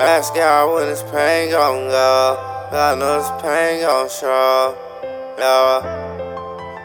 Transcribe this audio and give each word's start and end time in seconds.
ask 0.00 0.34
God 0.34 0.74
when 0.74 0.86
this 0.86 1.02
pain 1.02 1.50
gon' 1.50 1.88
go. 1.88 2.38
I 2.72 2.94
know 2.94 3.18
this 3.20 3.30
pain 3.42 3.82
gon' 3.82 4.08
show. 4.08 4.74
Yeah. 5.38 5.82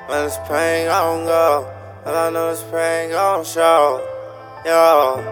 When 0.08 0.26
this 0.26 0.38
pain 0.48 0.88
gon' 0.88 1.26
go. 1.26 1.72
I 2.06 2.30
know 2.30 2.52
this 2.52 2.64
pain 2.64 3.12
gon' 3.12 3.46
show. 3.46 4.02
Yo. 4.66 5.24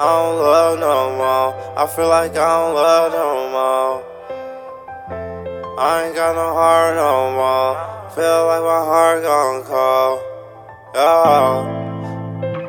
I 0.00 0.04
don't 0.04 0.38
love 0.38 0.78
no 0.78 1.16
more. 1.16 1.54
I 1.76 1.86
feel 1.86 2.08
like 2.08 2.32
I 2.32 2.34
don't 2.34 2.74
love 2.74 3.12
no 3.12 3.50
more. 3.50 4.04
I 5.78 6.06
ain't 6.06 6.14
got 6.14 6.34
no 6.36 6.54
heart 6.54 6.96
no 6.96 7.30
more. 7.38 7.76
Feel 8.14 8.46
like 8.46 8.62
my 8.62 8.84
heart 8.90 9.22
gon' 9.22 9.62
cold. 9.64 10.20
Yo. 10.94 11.18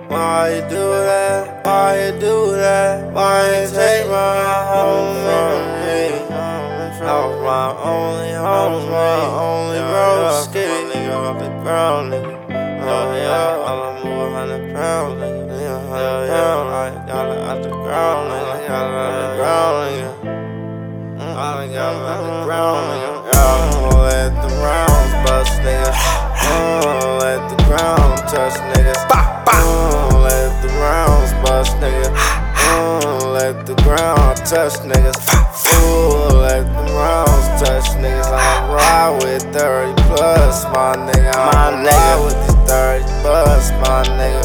Why 0.09 0.55
you 0.55 0.61
do 0.70 0.89
that? 1.08 1.28
Why 1.63 2.05
you 2.05 2.20
do 2.20 2.52
that? 2.52 3.12
Why 3.13 3.62
you 3.62 3.67
take 3.70 4.08
my 4.08 4.44
home 4.72 5.16
from 5.26 5.58
me? 5.84 6.30
That 7.00 7.20
was 7.26 7.41
my 7.44 7.67
only 7.84 8.34
home, 8.34 8.90
my 8.90 9.22
only 9.48 9.80
road 9.80 10.45
skitty. 10.45 10.91
nigga 10.91 11.16
off 11.16 11.40
the 11.40 11.50
ground, 11.62 12.14
nigga. 12.14 12.34
Oh 12.81 13.16
yeah, 13.16 13.67
all 13.67 13.83
I'm 13.83 14.03
moving 14.03 14.33
hundred 14.33 14.73
pounds, 14.75 15.22
nigga. 15.22 15.39
Touch, 34.50 34.73
niggas. 34.81 35.19
Ooh, 35.83 36.38
let 36.42 36.66
the 36.66 36.94
rounds 36.94 37.47
touch, 37.61 37.86
niggas. 38.02 38.31
I 38.31 38.73
ride 38.73 39.23
with 39.23 39.44
30 39.53 39.94
plus, 40.03 40.64
my 40.66 40.95
nigga. 40.97 41.33
I 41.36 41.52
My 41.53 41.72
ride 41.72 41.86
nigga. 41.86 42.25
with 42.25 42.38
these 42.47 42.70
30 42.70 43.03
plus, 43.22 43.72
my 43.81 44.03
nigga. 44.17 44.44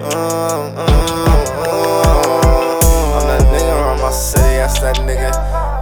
Mm, 0.00 0.74
mm, 0.74 1.46
mm. 1.64 3.14
I'm 3.14 3.26
that 3.28 3.42
nigga 3.52 3.72
around 3.82 4.00
my 4.00 4.10
city, 4.10 4.56
that's 4.56 4.80
that 4.80 4.96
nigga. 4.96 5.30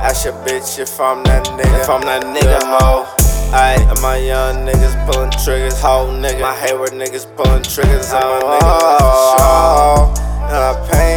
Ask 0.02 0.24
your 0.24 0.34
bitch 0.44 0.78
if 0.78 1.00
I'm 1.00 1.22
that 1.24 1.44
nigga. 1.46 1.80
If 1.80 1.88
I'm 1.90 2.02
that 2.02 2.22
nigga, 2.24 2.60
mo. 2.68 3.06
Ayy, 3.54 3.80
and 3.90 4.00
my 4.02 4.16
young 4.16 4.66
niggas 4.66 4.94
pulling 5.10 5.30
triggers, 5.44 5.80
whole 5.80 6.08
nigga. 6.08 6.40
My 6.40 6.54
Hayward 6.56 6.90
niggas 6.90 7.24
pulling 7.36 7.62
triggers, 7.62 8.12
and 8.12 8.24
my 8.24 8.58
niggas 8.58 8.80
for 8.98 9.14
sure. 9.38 10.24
And 10.48 10.56
I 10.68 10.72
pain 10.90 11.07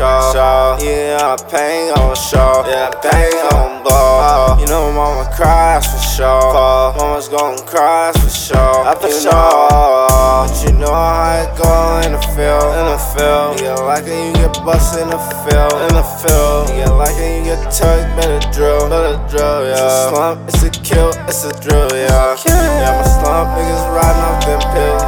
on 0.00 0.32
show. 0.32 0.78
Yeah, 0.80 1.20
I 1.20 1.36
pain 1.50 1.92
on 1.98 2.16
show. 2.16 2.64
Yeah, 2.66 2.90
pain 3.04 3.36
on 3.52 3.82
blow. 3.82 4.56
You 4.58 4.66
know 4.66 4.92
mama 4.92 5.30
cries 5.34 5.86
for 5.86 6.00
sure. 6.00 6.52
Mama's 6.96 7.28
gonna 7.28 7.62
cry 7.62 8.12
for 8.12 8.28
sure. 8.28 8.56
Uh, 8.58 8.94
for 8.96 9.10
sure. 9.10 9.30
But 9.30 10.56
you 10.64 10.72
know 10.78 10.92
how 10.92 11.44
it 11.44 11.52
go 11.56 12.00
in 12.06 12.12
the 12.12 12.22
field. 12.34 12.70
In 12.80 12.86
the 12.90 12.98
field. 13.14 13.60
You 13.60 13.66
get 13.68 13.80
like 13.84 14.04
it, 14.06 14.26
you 14.26 14.32
get 14.32 14.54
busted 14.64 15.02
in 15.02 15.08
the 15.10 15.20
field. 15.44 15.76
In 15.88 15.94
the 15.94 16.06
field. 16.20 16.68
You 16.70 16.84
get 16.84 16.92
like 16.96 17.16
it, 17.16 17.38
you 17.38 17.44
get 17.44 17.60
tucked, 17.72 18.08
better 18.16 18.40
drill. 18.52 18.88
Better 18.88 19.16
drill, 19.28 19.68
yeah. 19.68 19.76
It's 19.76 19.82
a 19.82 20.08
slump, 20.10 20.48
it's 20.48 20.62
a 20.62 20.70
kill, 20.82 21.10
it's 21.28 21.44
a 21.44 21.52
drill, 21.60 21.88
yeah. 21.92 22.36
Yeah, 22.46 22.96
my 22.96 23.04
slump 23.04 23.52
niggas 23.56 23.84
riding 23.92 24.24
off 24.28 24.40
them 24.48 24.60
pills, 24.72 24.99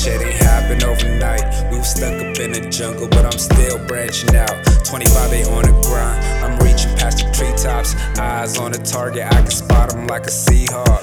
shit 0.00 0.22
ain't 0.22 0.32
happen 0.32 0.82
overnight. 0.84 1.44
We 1.70 1.76
was 1.78 1.90
stuck 1.90 2.14
up 2.14 2.38
in 2.40 2.52
the 2.52 2.68
jungle, 2.70 3.06
but 3.08 3.26
I'm 3.26 3.38
still 3.38 3.78
branching 3.86 4.34
out. 4.34 4.56
25 4.84 5.32
8 5.32 5.46
on 5.48 5.62
the 5.68 5.76
grind, 5.84 6.24
I'm 6.42 6.58
reaching 6.64 6.96
past 6.96 7.18
the 7.18 7.30
treetops. 7.32 7.94
Eyes 8.18 8.56
on 8.56 8.72
the 8.72 8.78
target, 8.78 9.26
I 9.26 9.42
can 9.44 9.50
spot 9.50 9.90
them 9.90 10.06
like 10.06 10.24
a 10.24 10.32
Seahawk. 10.32 11.02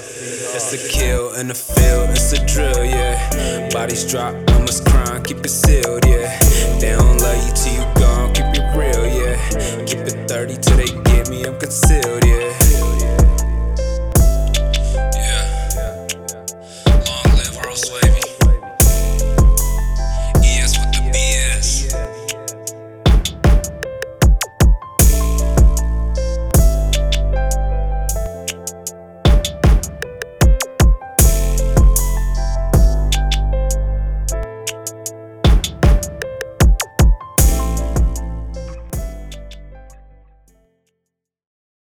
It's 0.57 0.73
a 0.73 0.89
kill 0.89 1.35
in 1.35 1.47
the 1.47 1.53
field, 1.53 2.09
it's 2.09 2.33
a 2.33 2.43
drill, 2.45 2.83
yeah. 2.83 3.69
Bodies 3.69 4.09
drop, 4.09 4.33
numbers 4.49 4.81
crime, 4.81 5.23
keep 5.23 5.45
it 5.45 5.49
sealed, 5.49 6.05
yeah. 6.07 6.39
They 6.79 6.97
don't 6.97 7.17
love 7.21 7.37
you 7.45 7.53
till 7.53 7.73
you 7.77 7.85
gone, 8.01 8.33
keep 8.33 8.49
it 8.57 8.65
real, 8.73 9.05
yeah. 9.05 9.37
Keep 9.85 10.09
it 10.09 10.27
30 10.27 10.57
till 10.57 10.77
they 10.77 10.91
get 11.11 11.29
me, 11.29 11.45
I'm 11.45 11.59
concealed, 11.59 12.25
yeah. 12.25 12.96